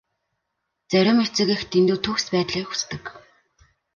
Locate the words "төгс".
2.05-2.25